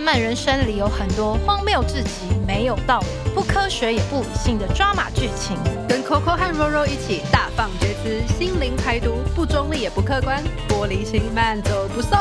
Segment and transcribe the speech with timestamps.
[0.00, 5.58] 漫漫人生里有很多荒谬至极、没有道理、不科学也不理性的抓马剧情。
[5.86, 12.18] 跟 Coco 和 Roro 一起大放厥词，心灵排毒，不中立也不客观，玻璃心慢走不送。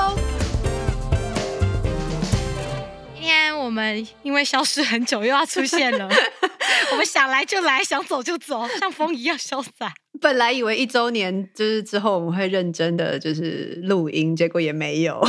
[3.16, 6.10] 今天我们因为消失很久，又要出现了。
[6.92, 9.94] 我们想来就来，想走就走，像风一样潇洒。
[10.20, 15.26] 本来以为一周年就是之后我们会认真的就是录音，结果也没有。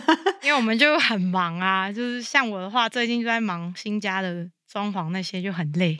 [0.42, 5.98] 因为我们就很忙啊，就是像我的话，最近就在忙新家的装潢，那些就很累。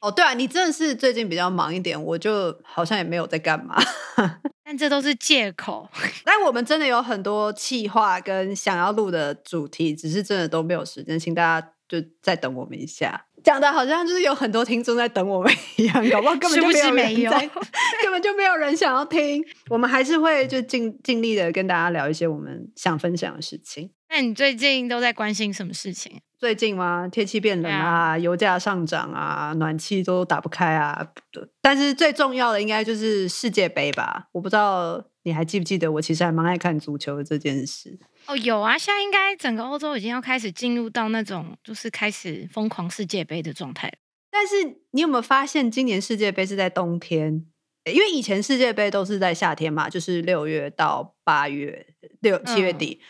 [0.00, 3.76] 哦，对啊，你真的是最近比较忙一点，我就好像也没有在干嘛。
[4.64, 5.88] 但这都是借口。
[6.24, 13.26] 但我们真的有很多企划跟想要录的主题，只是真的都没有时间，请大家就再等我们一下。
[13.42, 17.38] 讲的好像就是有很多听众在等我们一样，搞不好根本 就没有人在，
[18.02, 19.44] 根本就没有人想要听。
[19.68, 23.90] 我们还是会就尽尽力的跟大家聊一些我们想分享的事情。
[24.10, 26.18] 那你最近都在关心什么事情？
[26.36, 27.06] 最近吗？
[27.06, 31.12] 天气变冷啊，油价上涨啊，暖气都打不开啊。
[31.60, 34.26] 但是最重要的应该就是世界杯吧？
[34.32, 38.00] 我不知道你还记不记得，我其实还蛮爱看足球的这件事。
[38.26, 43.92] 哦，有啊，现在应该整个欧洲已经要开始进入到那种就是开始疯狂世界杯的状态。
[44.32, 47.46] 但是你有没有发现，今年世界杯是在冬天？
[47.84, 51.86] 因为以前世界杯都是在夏天嘛，就是六月到八月、
[52.20, 53.00] 六七月底。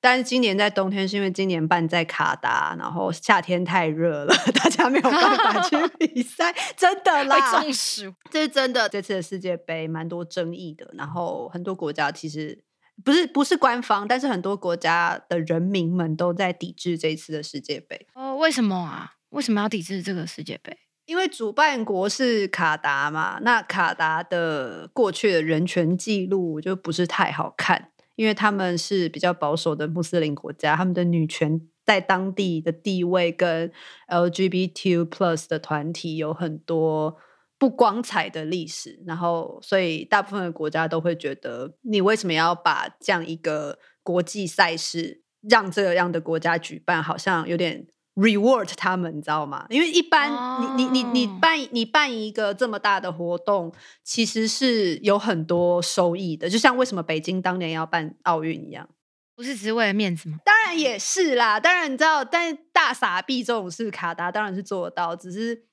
[0.00, 8.88] 但是今年在冬天，是因为今年办在卡达，然后夏天太热了， 大家没有办法去 比赛，真的啦，中暑，这是真的。
[8.88, 12.64] 这次的世界杯蛮多争议的，然后很多国家其实。
[13.02, 18.06] 不是不是官方，但是很多国家的人民们都在抵制这一次的世界杯。
[18.12, 19.14] 哦，为什么啊？
[19.30, 20.76] 为什么要抵制这个世界杯？
[21.06, 27.90] 因为主办国是卡达嘛，那卡达的过去的人权记录就不是太好看，
[28.20, 33.72] 因为他们是比较保守的穆斯林国家，他们的女权在当地的地位跟
[34.08, 37.16] LGBT plus 的团体有很多。
[37.60, 47.86] 不光彩的历史，然后所以大部分的国家都会觉得，你为什么要把这样一个国际赛事让这样的国家举办，好像有点
[48.20, 49.66] reward 他们，你知道吗？
[49.70, 53.72] 因为一般你你你你办你办一个这么大的活动，
[54.04, 58.88] 其实是有很多收益的，就像为什么北京当年要办奥运一样，
[59.34, 60.38] 不是只是为了面子吗？
[60.44, 65.64] 当然也是啦，当然你知道，但大傻逼这种事，卡达当然是做得到，只是。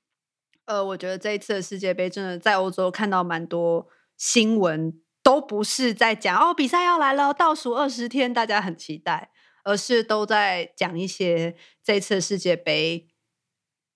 [0.66, 3.88] 呃，我觉得这一次的世界杯真的在欧洲看到蛮多
[4.18, 4.94] 新闻，
[5.24, 9.30] 都不是在讲哦比赛要来了，倒数二十天，大家很期待，
[9.68, 13.08] 而是都在讲一些这次世界杯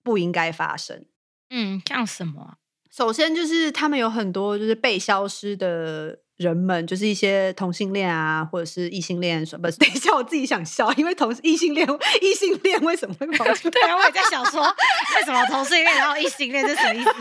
[0.03, 1.05] 不应该发生。
[1.49, 2.57] 嗯，像什么？
[2.91, 6.19] 首先就是他们有很多就是被消失的。
[6.37, 9.69] 人们就是一些同性恋啊，或者是异性恋，什么？
[9.77, 11.87] 等一下，我自己想笑，因为同异性恋，
[12.19, 13.69] 异性恋为什么会跑出？
[13.71, 17.11] 对啊，我也在想说，为什么同性恋然后异性恋是什么意思？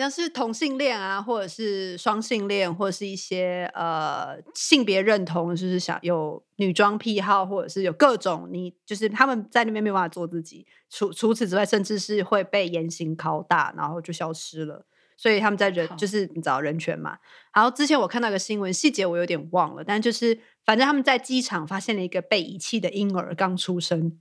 [0.00, 10.66] 像是同性恋啊，或者是双性恋，或者是一些呃性别认同，就是想有女装癖好，或者是有各种你就是他们在那边没办法做自己。
[10.90, 14.86] 除除此之外，甚至是会被严刑拷打，然后就消失了。
[15.16, 17.16] 所以他们在人就是你找人权嘛。
[17.54, 24.20] 然后之前我看到个新闻，细节我有点忘了，但就是反正他们在机场发现了一个被遗弃的婴儿刚出生。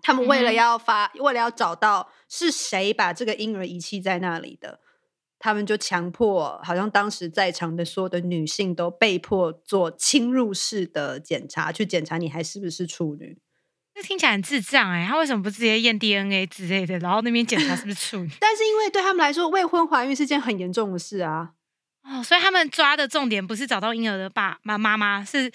[0.00, 4.78] 他们为了要发，为了要找到是谁把这个婴儿遗弃在那里的，
[5.38, 13.38] 他们就强迫，好像当时在场的所有的女性都被迫做侵入式的检查，去检查你还是不是处女。
[13.94, 18.30] 这听起来很智障哎，他为什么不直接验 DNA 之类的，然后那边检查是不是处女？
[18.40, 21.50] 但是因为对他们来说，未婚怀孕是件很严重的事啊。
[22.04, 25.50] 哦，所以他们抓的重点不是找到婴儿的爸妈妈妈，是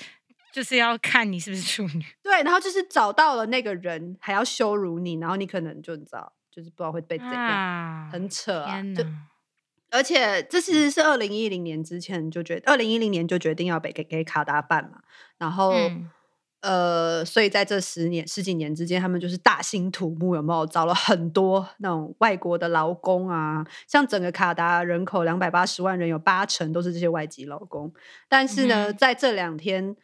[0.52, 2.06] 就是要看你是不是处女。
[2.22, 8.82] 对，然后就是找到了那个人，还要羞辱你，然后你可能就你知道，就是不知道会被怎样，很扯啊。
[8.96, 9.06] 就
[9.94, 15.02] 而且这其实是二零一零年之前就决，二零一零年就决定要给给给卡达办嘛，
[15.38, 15.74] 然后。
[16.66, 23.62] 呃，所以在这十年十几年之间，他们就是大兴土木，有没有找了很多那种外国的劳工啊？
[23.86, 27.94] 像整个卡达人口两百八十万人，有八成都是这些外籍劳工。
[28.30, 29.98] 但是呢，在这两天，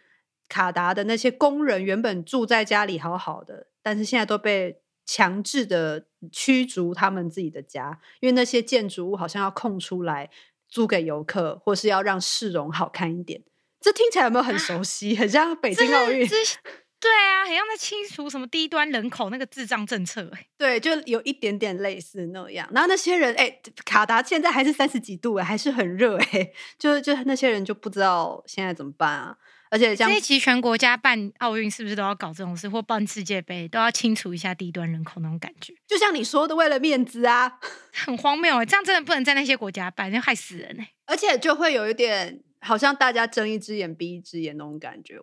[0.50, 4.82] 卡达的那些工人原本住在家里好好的，但是现在都被
[5.12, 10.30] 强制的驱逐他们自己的家，因为那些建筑物好像要空出来
[10.68, 13.42] 租给游客，或是要让市容好看一点。
[13.82, 15.16] 这听起来有没有很熟悉？
[15.16, 16.28] 很像北京奥运。
[16.28, 20.30] 对啊，很像在清除什么低端人口那个智障政策。
[20.34, 22.70] 哎，对，就有一点点类似那样。
[22.72, 29.38] 然后那些人，哎，卡达现在还是三十几度，哎，还是很热， 哎，就就那些人就不知道现在怎么办啊。
[29.70, 35.74] 而且这一期全国家办奥运是不是都要搞这种事，或办世界杯都要清除一下低端人口那种感觉？
[35.88, 37.60] 就像你说的，为了面子啊，
[37.94, 38.66] 很荒谬哎！
[38.66, 40.92] 这样真的不能在那些国家办，那害死人哎！
[41.06, 45.20] 而且就会有一点，好像大家睁一只眼闭一只眼那种感觉。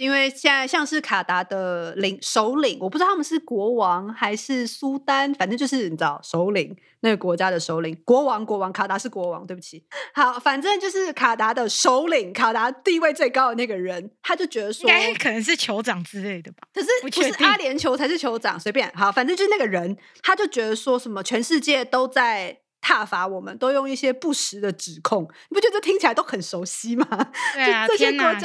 [0.00, 9.84] 因为现在像是卡达的领首领，我不知道他们是国王还是苏丹，反正就是你知道首领那个国家的首领，国王国王，卡达是国王，对不起。
[10.14, 16.66] 好，反正就是卡达的首领，卡达地位最高的那个人，他就觉得说，应该可能是酋长之类的吧。
[16.72, 22.60] 可是不是阿联酋才是酋长，随便好，反正就是那个人，他就觉得说什么全世界都在。
[22.90, 27.06] 挞伐我们，都用一些不实的指控，你不觉得这听起来都很熟悉吗？
[27.54, 28.36] 对啊，天哪，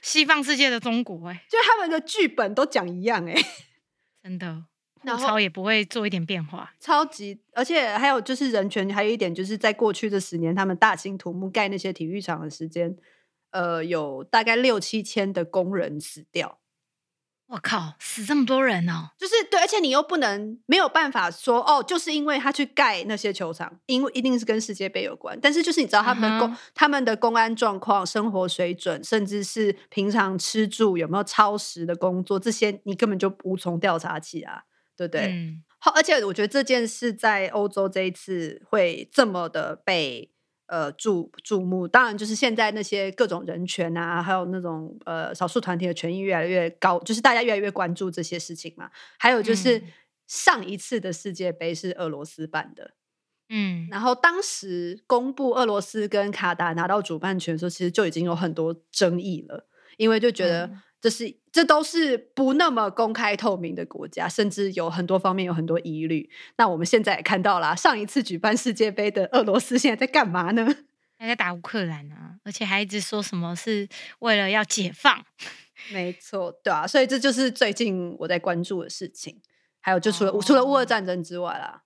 [0.00, 3.34] 西方世界的中国，哎，就他们的剧本都讲一样，哎，
[4.24, 4.64] 真的，
[5.02, 12.96] 然后也不会做一点变化，超级，而且还有就是人权，还有一点就是在过去这十年，他们大兴土木盖那些体育场的时间，
[13.50, 16.58] 呃，有大概六七千的工人死掉。
[17.46, 19.10] 我靠，死这么多人哦！
[19.18, 25.38] 就是对，而且你又不能没有办法说哦，就是因为他去盖那些球场，因为一定是跟世界杯有关。
[25.40, 34.62] 但是就是你知道他们的公他们的公安状况、生活水准，甚至是平常吃住有没有超时的工作，这些你根本就无从调查起啊，
[34.96, 35.54] 对不对？
[35.78, 40.33] 好，而且我觉得这件事在欧洲这一次会这么的被。
[40.66, 48.90] 呃，注注目，当然就是现在那些各种人权啊，还有那种呃少数团体的权益越来越高，就是大家越来越关注这些事情嘛。
[49.18, 49.82] 还有就是
[50.26, 52.92] 上一次的世界杯是俄罗斯办的，
[53.50, 59.66] 嗯，然后当时公布俄罗斯跟卡达拿到主办权的时候，其实就已经有很多争议了，
[59.98, 60.70] 因为就觉得。
[61.04, 66.30] 这是这都是不那么公开透明的国家，甚至有很多方面有很多疑虑。
[66.56, 70.66] 那我们现在也看到了，上一次举办世界杯的俄罗斯现在在干嘛呢？
[71.18, 73.86] 还在打乌克兰啊，而且还一直说什么是
[74.20, 75.22] 为了要解放。
[75.92, 79.42] 没错，对啊，所以这就是最近我在关注的事情。
[79.82, 81.82] 还有，就除了除了乌俄战争之外啦，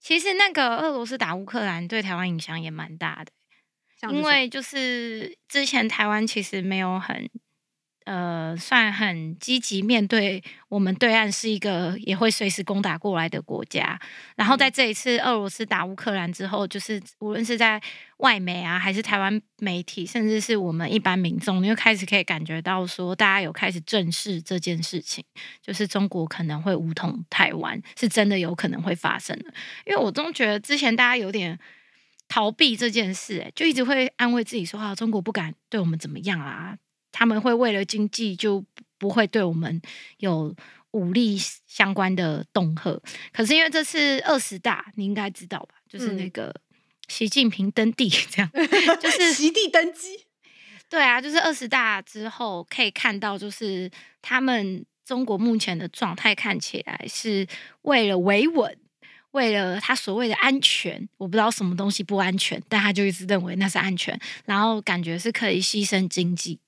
[0.00, 3.30] 其实那个俄罗斯打乌克兰对台湾影响也蛮大的，
[4.12, 7.30] 因为就是之前台湾其实没有很。
[8.04, 14.00] 呃，算很积极面对我们对岸是一个也会随时攻打过来的国家。
[14.36, 17.80] 然后在这一次俄罗斯打乌克兰之后，就是无论是在
[18.16, 25.22] 外媒啊，还是台湾媒体，甚至是我们一般民众，就开始可以感觉到说，大家有开始正视这件事情，
[25.62, 29.52] 就是中国可能会武统台湾，是真的有可能会发生的。
[29.84, 31.58] 因为我总觉得之前大家有点
[32.28, 36.76] 逃避这件事，哎，就一直会安慰自己说啊，中国不敢对我们怎么样啊。
[37.12, 38.64] 他们会为了经济就
[38.98, 39.80] 不会对我们
[40.18, 40.54] 有
[40.92, 43.00] 武力相关的恫吓，
[43.32, 45.76] 可是因为这次二十大，你应该知道吧？
[45.88, 46.54] 就是那个
[47.08, 48.50] 习近平登地， 这样
[49.00, 50.26] 就是席地登基。
[50.88, 53.88] 对啊，就是二十大之后可以看到，就是
[54.20, 57.46] 他们中国目前的状态看起来是
[57.82, 58.76] 为了维稳，
[59.30, 66.58] 为了他所谓的安全，我不知道什么东西不安全，但他就一直认为那是安全，然后感觉是可以牺牲经济。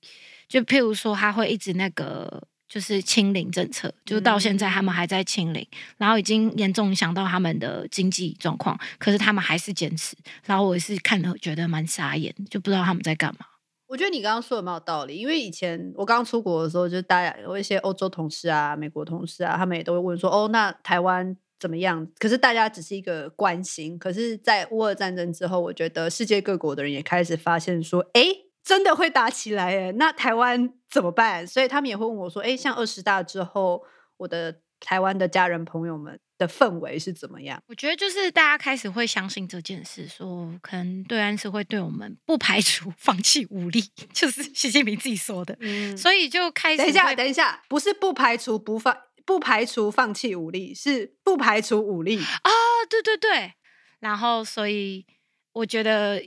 [0.53, 5.67] 就譬如说，他会一直那个就是清零政策，就到现在他们还在清零，
[5.97, 10.15] 然后已经严重影响到他们的经济状况，可是他们还是坚持。
[10.45, 13.47] 然后我也是看了觉得蛮傻眼，就不知道他们在干嘛。
[13.87, 23.97] 我觉得你刚刚说的蛮有道理，因为以前我刚刚出国的时候，就大家有一些欧洲同事啊、美国同事啊，他们也都会问说：“哦，那台湾怎么样？”可是大家只是一个关心。
[23.97, 28.21] 可是，在乌俄战争之后，我觉得世界各国的人也开始发现说：“哎。”
[28.63, 31.45] 真的会打起来哎，那台湾怎么办？
[31.45, 33.83] 所以他们也会问我说：“哎，像二十大之后，
[34.17, 43.81] 我的台湾的家人朋友们的氛围是怎么样？”我觉得就是大家开始会相信这件事，说可能对岸是会对我们不排除放弃武力，
[44.13, 45.57] 就是习近平自己说的。
[45.59, 52.51] 嗯，所以就开始等一下，等一下，不是不排除不放，不排除放弃武力，是不排除武力啊！
[52.89, 53.53] 对对对，
[53.99, 55.05] 然后所以
[55.51, 56.23] 我觉得。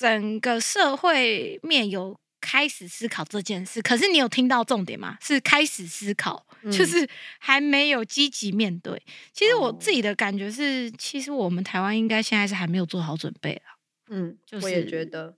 [0.00, 5.18] 整个社会面有开始思考这件事，可是你有听到重点吗？
[5.20, 7.06] 是开始思考，就是
[7.38, 8.98] 还没有积极面对。
[9.34, 13.62] 其实我自己的感觉是，其实我们台湾应该现在是还没有做好准备了。
[14.08, 15.36] 嗯，就是我也觉得，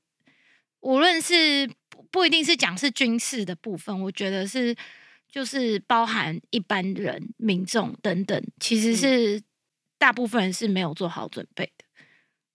[0.79, 1.69] 无论是
[2.13, 4.77] 不一定是讲是军事的部分，我觉得是
[5.29, 9.43] 就是包含一般人、民众等等，其实是
[9.99, 11.85] 大部分人是没有做好准备的。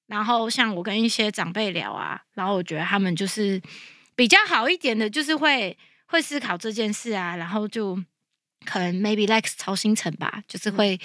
[0.07, 3.61] 然后像我跟一些长辈聊啊，然后我觉得他们就是
[4.15, 7.95] 比较好一点的，就是会会思考这件事啊，然后就
[8.65, 10.99] 可能 maybe like 曹新成吧，就是会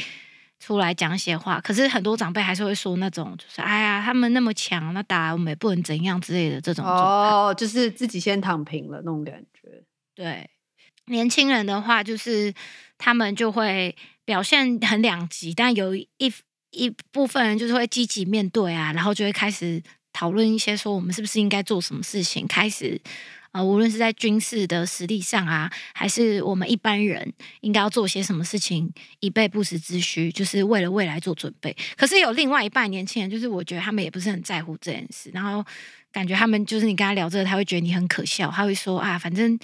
[0.61, 1.61] 出来讲一些话。
[1.61, 6.85] 可是很多长辈还是会说那种，就是哎呀，他们那么强，那打我们也不能怎样之类的这种。
[6.85, 9.85] 哦，就是自己先躺平了那种感觉。
[10.15, 10.49] 对，
[11.07, 12.55] 年轻人的话，就是
[12.99, 16.33] 他们就会表现很两极，但有一
[16.73, 19.81] 一部分人就是会积极面对啊，然后就会开始
[20.12, 23.00] 讨论一些说我们是不是应该做什么事情，开始。
[23.52, 31.76] 呃，无论是在军事的实力上啊，还是我们一般人应该要做些什么事情以备不时之需，就是为了未来做准备。
[31.95, 35.62] 可是有另外一半年轻人，就是我觉得他们也不是很在乎这件事，然后
[36.11, 39.59] 感觉他们就是你跟他聊这个，他会觉得你很可笑，他会说啊，反正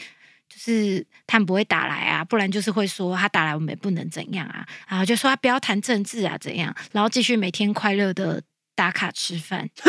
[0.49, 8.43] 就是他们不会打来啊，不然就是会说他打来我们也不能怎样啊，然后就说他不要谈政治啊怎样，然后继续每天快乐的。
[8.79, 9.69] 打卡吃饭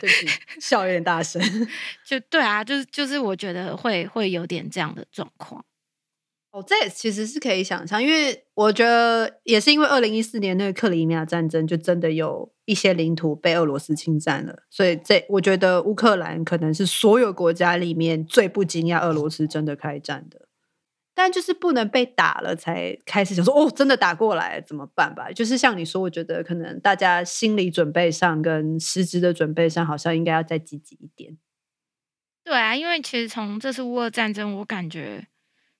[0.00, 0.26] 不起，
[0.58, 1.38] 笑有点大声。
[2.02, 5.62] 就对啊，就是就是，我觉得会会有点这样的状况。
[6.50, 20.48] 哦，这其实是可以想象，因为我觉得也是因为二零一四年那个克里米亚战争，就真的有一些领土被俄罗斯侵占了，所以这我觉得乌克兰可能是所有国家里面最不惊讶俄罗斯真的开战的。
[21.14, 25.32] 但就是不能被打了，才开始想说哦，真的打过来怎么办吧？
[25.32, 31.36] 就是像你说，我觉得可能大家心理准备上跟实质的准备上，好像应该要再积极一点。
[32.44, 35.26] 对啊，因为其实从这次乌俄战争，我感觉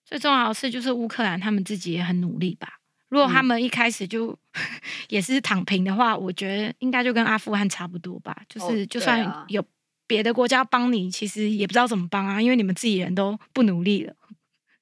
[0.08, 2.80] 最重要的是就是乌克兰他们自己也很努力吧。
[3.10, 4.34] 如果他们一开始就
[5.08, 8.34] 也是躺平的话，我觉得应该就跟阿富汗差不多吧。
[8.48, 9.62] 就是就算有
[10.06, 14.14] 别的国家帮你，其实也不知道怎么帮啊，因为你们自己人都不努力了。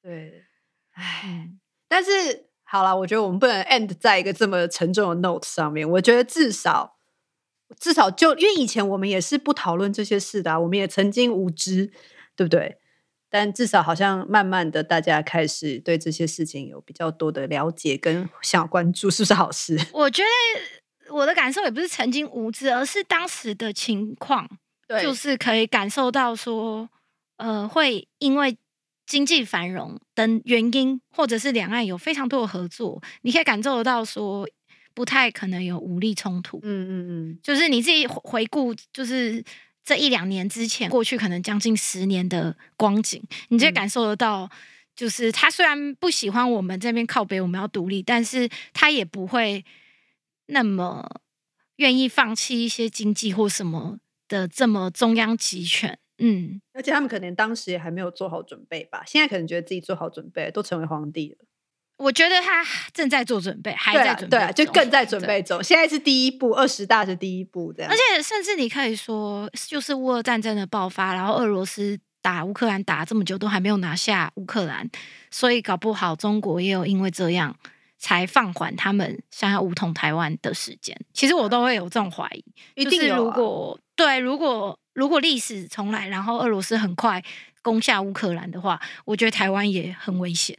[0.00, 0.44] 对。
[0.92, 1.50] 唉，
[1.88, 2.10] 但是
[2.62, 5.88] 好了，我觉得我们不能 end 在一个这么沉重的 note 上面。
[5.90, 6.96] 我觉得至少
[7.80, 11.90] 至少就因为以前我们也是不讨论这些事的，我们也曾经无知，
[12.36, 12.78] 对不对？
[13.36, 19.78] 但至少好像慢慢的，大家开始对这些事情有比较多的了解跟想关注，是不是好事？
[19.92, 24.48] 我觉得我的感受也不是曾经无知，而是当时的情况，
[25.02, 26.88] 就是可以感受到说，
[27.36, 28.56] 呃，会因为。
[29.08, 34.44] 经济繁荣等原因，或者是两岸有非常多的合作，你可以感受得到说
[34.94, 36.58] 不太可能有武力冲突。
[36.64, 39.40] 嗯嗯嗯，就是你自己回顾，就是
[39.86, 44.50] 这一两年之前，过去可能将近十年的光景，你就感受得到，
[44.96, 49.64] 就是他虽然不喜欢我们这边靠北，我们要独立，但是他也不会
[50.46, 51.20] 那么
[51.76, 55.96] 愿意放弃一些经济或什么的这么中央集权。
[56.18, 61.44] 嗯，而且他们可能当时也还没有做好准备吧，现在可能觉得自己做好准备，都成为皇帝了。
[61.96, 65.62] 我觉得他正在做准备，还在准备，对，就更在准备中。
[65.62, 67.90] 现在是第一步，二十大是第一步，这样。
[67.90, 74.88] 而且甚至你可以说，就是乌俄战争的爆发，然后俄罗斯打乌克兰打这么久，都还没有拿下乌克兰，
[75.30, 77.56] 所以搞不好中国也有因为这样
[77.98, 80.96] 才放缓他们想要武统台湾的时间。
[81.12, 84.78] 其实我都会有这种怀疑，一定如果对，如果。
[84.96, 87.22] 如果历史重来，然后俄罗斯很快
[87.60, 90.56] 攻下乌克兰的话，我觉得台湾也很危险。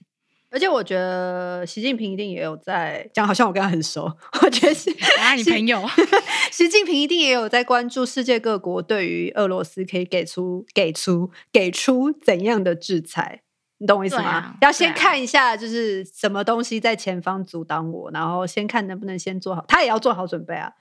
[0.49, 4.11] 而且我觉得习近平一定也有在讲，好像我跟他很熟。
[4.41, 4.89] 我觉得是
[5.19, 5.83] 啊，你朋友
[6.51, 13.41] 习近平一定也有在关注世界各国对于俄罗斯可以给出、给出、给出怎样的制裁。
[13.79, 14.55] 你懂我意思吗？
[14.61, 19.63] 要先看一下，就是什么东西在前方阻挡我，然后先看能不能先做好。
[19.67, 20.71] 他也要做好准备啊。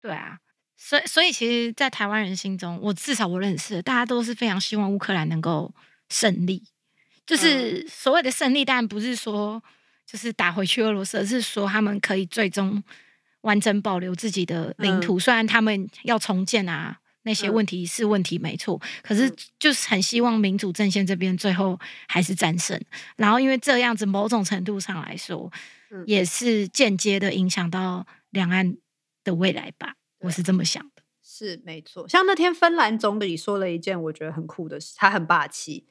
[0.00, 0.38] 对啊。
[0.76, 5.74] 所以，所以其实，在台湾人心中，我至少我认识，大家都是非常希望乌克兰能够
[6.10, 6.62] 胜利。
[7.26, 9.62] 就是所谓的胜利，当然不是说
[10.06, 12.82] 就是打回去俄罗斯，而是说他们可以最终
[13.40, 15.18] 完整保留自己的领土。
[15.18, 19.28] 虽然他们要重建啊，那些问题是问题没错，可是
[19.58, 22.80] 就是很希望民主阵线这边最后还是战胜。
[23.16, 25.50] 然后，因为这样子，某种程度上来说，
[26.06, 28.76] 也是间接的影响到两岸
[29.24, 29.94] 的未来吧。
[30.20, 32.08] 我是这么想的，是没错。
[32.08, 35.86] 像那天芬兰总理说了一件我觉得很酷的事，他很霸气。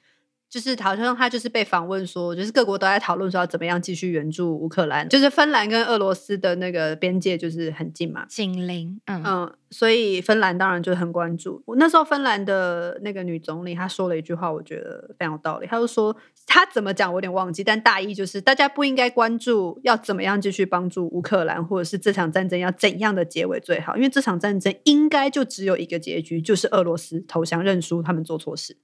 [0.55, 5.09] 就是好像他就是被访问说，就是各国都在讨论说要怎么样继续援助乌克兰。
[5.09, 8.97] 就是芬兰跟俄罗斯的那个边界就是很近嘛，紧邻。
[9.07, 11.61] 嗯嗯，所以芬兰当然就很关注。
[11.65, 15.67] 我那时候芬兰的那个女总理她说了一句话，我觉得非常有道理。
[15.67, 16.15] 她就说
[16.47, 28.77] 她怎么讲我有点忘记，但大意就是大家不应该关注要怎么样继续帮助乌克兰，或者是这场战争要怎样的结尾最好，因为这场战争应该就只有一个结局，就是俄罗斯投降认输，他们做错事。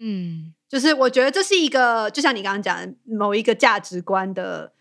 [0.00, 4.72] 嗯，就是我觉得这是一个，就像你刚刚讲的某一个价值观的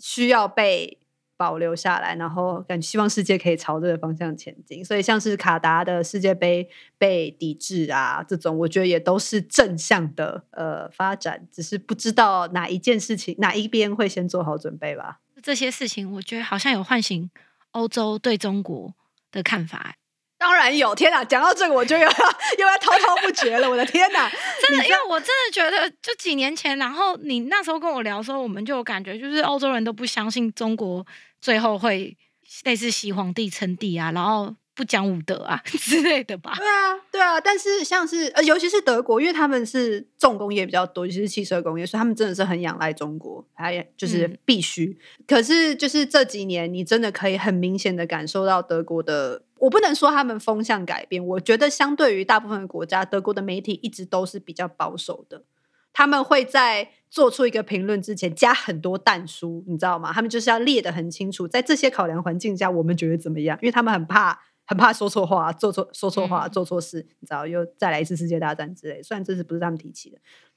[0.00, 0.98] 需要被
[1.36, 4.84] 保留下来，然后感希望世界可以朝这个方向前进。
[4.84, 15.20] 所以像是卡达的世界杯被抵制啊，这种我觉得也都是正向的呃发展，只是不知道哪一件事情哪一边会先做好准备吧。
[15.42, 17.28] 这些事情我觉得好像有唤醒
[17.72, 18.94] 欧洲对中国
[19.30, 19.96] 的看法。
[20.42, 21.24] 当然有，天哪！
[21.24, 22.10] 讲到这个，我就又要
[22.58, 23.70] 又要滔滔不绝了。
[23.70, 24.28] 我的天哪，
[24.60, 31.06] 真的，因为我真的觉得，就几年前，然后你那时候跟我聊的时候，我们就有感觉，就是欧洲人都不相信中国
[31.40, 32.16] 最后会
[32.64, 34.52] 类似西皇帝称帝啊，然后。
[34.74, 36.54] 不讲武德啊 之类的吧？
[36.56, 37.40] 对啊，对啊。
[37.40, 44.96] 但是像是呃，尤其是德国，因为他们是重工业比较多，尤其是汽车工业，所以他们真的是很仰赖中国，还就是必须。
[45.26, 55.44] 可是就是这几年，你真的可以很明显的感受到德国的，我不能说他们风向改变，我觉得相对于大部分的国家，德国的媒体一直都是比较保守的。
[55.92, 60.10] 他们会在做出一个评论之前加很多弹书，你知道吗？
[60.10, 63.58] 他们就是要列的很清楚，在这些考量环境下，我们觉得怎么样？
[63.60, 64.40] 因为他们很怕。
[64.72, 69.02] 很怕说错话，做错说错话，做错事，你知道，又再来一次世界大战之类。
[69.02, 70.16] 虽然这次不是他们提起的，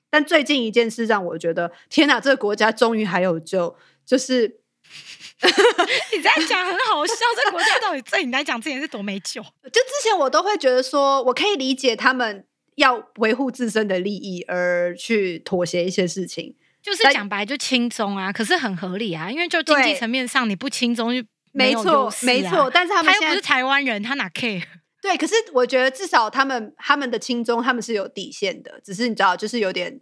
[0.09, 3.75] 但最近一件事让我觉得，天哪，这个国家终于还有救。
[4.05, 4.47] 就是
[5.43, 9.41] 你在讲很好笑，这国家到底对你来讲，之前是多没救？
[9.63, 12.45] 就之前我都会觉得说，我可以理解他们
[12.75, 18.31] 要维护自身的利益而去妥协一些事情，就是讲白就轻松啊。
[18.31, 21.27] 可是很合理啊，因为就经济层面上，你不轻松就。
[21.55, 24.63] 没错，没错，但是他们又不是台湾人，他哪 care？
[25.01, 30.01] 对，可是我觉得至少他们他们的轻中他们是有底线的，只是你知道，就是有点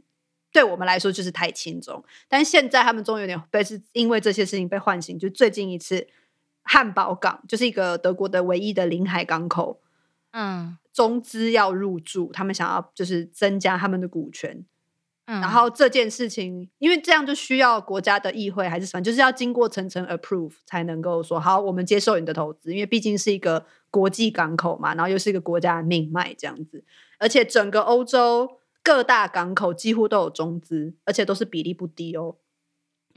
[0.51, 2.03] 对我们来说就是太轻中。
[2.27, 6.07] 但现在他们终于有点被是因为这些事情被唤醒，就最近一次
[6.63, 9.79] 汉堡港就是一个德国的唯一的临海港口，
[10.31, 14.65] 嗯，中资要入驻，他们想要就是增加他们的股权。
[15.25, 22.73] 然后这件事情，因为这样就需要国家的议会还是什么，就是要经过层层 approve 才能够说好，我们接受你的投资。
[22.73, 26.83] 因为毕竟是一个国际港口嘛，然后又是一个国家命脉这样子，
[27.19, 32.35] 而且整个欧洲各大港口几乎都有中资，而且都是比例不低哦。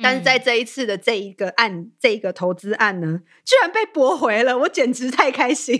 [0.02, 5.76] 但是在这一次的这一个案，这一个投资案呢，居然被驳回了，我简直太开心！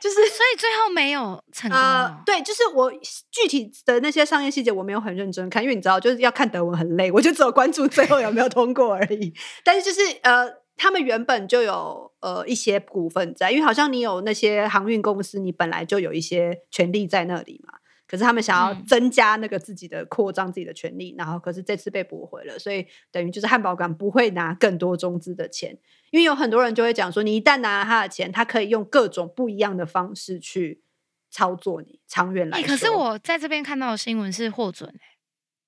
[0.00, 1.78] 就是所以最后没有成功。
[2.24, 2.92] 对，就是我
[3.30, 9.32] 具体的那些商业细节我没有很认真看，因为你知道，就是要看德文很累，我就只有关注最后有没有通过而已。
[9.64, 17.74] 但是就是呃，他们原本就有呃一些股份在，因为好像你有那些航运公司，你本来就有一些权利在那里嘛。
[18.08, 25.78] 可是他们想要增加那个自己的扩张自己的权利，然后可是这次被驳回了，所以等于就是汉堡港不会拿更多中资的钱，
[26.10, 30.82] 因为有很多人就会讲说，你一旦拿了他的钱，他可以用各种不一样的方式去
[31.30, 32.00] 操作你。
[32.08, 34.98] 长远来说，可是我在这边看到的新闻是获准，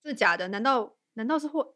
[0.02, 0.48] 是假的？
[0.48, 1.74] 难道难道是获？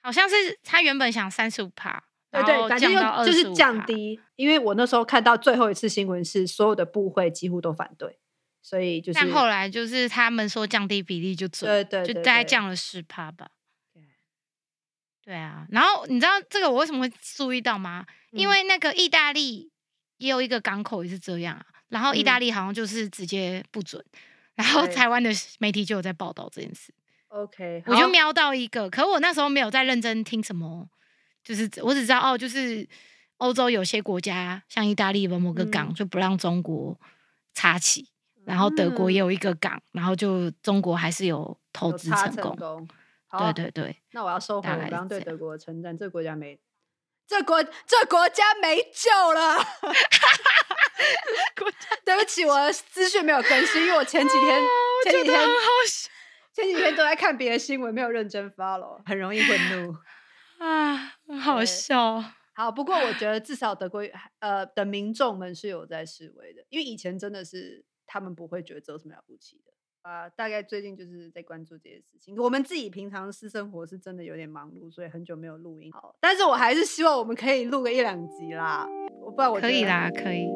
[0.00, 2.92] 好像是他原本想三十五趴，对对，反正
[3.26, 4.20] 就是降低。
[4.36, 8.20] 因为我那时候看到最后一次新闻是所有的部会几乎都反对。
[8.62, 13.50] 所以就是，但后来就是他们说降低比例就准，对对，就大概降了十趴吧。
[15.24, 15.66] 对，啊。
[15.70, 18.06] 然后你知道这个我为什么会注意到吗？
[18.30, 19.70] 因为那个意大利
[20.16, 21.66] 也有一个港口也是这样啊。
[21.88, 24.02] 然后意大利好像就是直接不准，
[24.54, 26.94] 然后台湾的媒体就有在报道这件事。
[27.28, 30.88] OK，我就瞄到一个，可我那时候没有在认真听什么，
[31.44, 32.88] 就是我只知道哦，就是
[33.36, 36.98] 欧洲有些国家像意大利的某个港就不让中国
[37.52, 38.08] 插旗。
[38.44, 42.88] 然后德国也有一个港，然后就中国还是有投资成功。
[43.38, 46.60] 对对对，那我要收回我刚刚对德国的称赞，这个国家没，
[47.26, 49.56] 这国这国家没救了。
[52.04, 54.60] 对不起，我的资讯没有更新，因为我前几天
[55.04, 55.40] 前几天
[56.52, 59.96] 前几天都在看别的新闻，没有认真 follow，很容易愤怒
[60.62, 62.22] 啊，好笑。
[62.54, 64.02] 好，不过我觉得至少德国
[64.40, 67.86] 呃的民众们是有在示威的，因为以前真的是。
[68.12, 69.72] 他们不会觉得这有什么了不起的
[70.02, 70.28] 啊！
[70.28, 72.36] 大概最近就是在关注这些事情。
[72.36, 75.90] 我们自己平常私生活是真的有点忙碌，所以很久没有录音。
[75.92, 78.86] 好，但是我还是希望我们可以录个一两集啦。
[79.18, 80.46] 我不知道我可以啦，可以。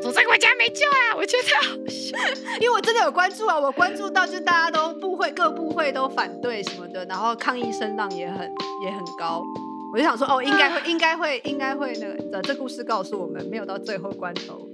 [0.00, 1.16] 总在国家没救啊！
[1.18, 1.76] 我觉得，
[2.62, 8.50] 因为我真的有关注啊，我关注到就大家都部会各部会都反对什么的，然后抗议声浪也很
[8.82, 9.44] 也很高。
[9.92, 12.40] 我就想说，哦，应该会，应该会，应该会那个。
[12.42, 14.66] 这故事告诉我们，没有到最后关头。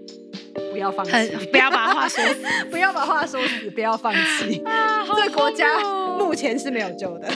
[0.76, 1.12] 不要放弃，
[1.50, 5.02] 不要把话说死， 不要把话说死，不要放弃 啊。
[5.06, 5.78] 这个国家
[6.18, 7.28] 目前是没有救的，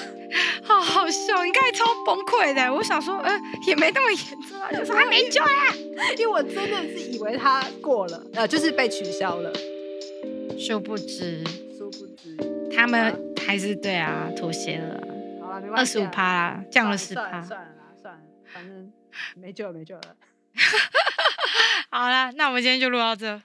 [0.63, 2.73] 好好笑，应该超崩溃的。
[2.73, 3.33] 我想说，呃，
[3.67, 5.49] 也没那么严重啊，就是还没救啊。
[6.19, 9.51] 因为我真的是以为他过了，呃，就是被取消了。
[10.59, 11.43] 殊不知，
[11.79, 12.37] 殊不知，
[12.77, 15.01] 他们还是对啊，妥协了。
[15.41, 17.41] 好了，没关系，二十五趴啦，降了十趴。
[17.43, 17.73] 算了啦，
[18.03, 18.21] 算了，
[18.53, 18.93] 反正
[19.37, 20.03] 没救了，没救了。
[21.91, 23.41] 好了，那我们今天就录到这。